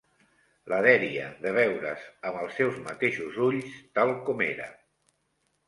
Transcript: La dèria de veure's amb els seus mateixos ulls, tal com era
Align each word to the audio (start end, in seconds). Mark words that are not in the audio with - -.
La 0.71 0.79
dèria 0.87 1.27
de 1.43 1.51
veure's 1.57 2.07
amb 2.31 2.41
els 2.45 2.57
seus 2.61 2.81
mateixos 2.89 3.39
ulls, 3.51 3.79
tal 4.01 4.17
com 4.31 4.45
era 4.51 4.69